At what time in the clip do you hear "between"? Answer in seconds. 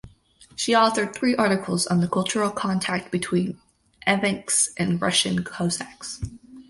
3.11-3.59